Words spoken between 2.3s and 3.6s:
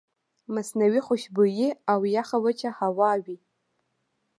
وچه هوا وي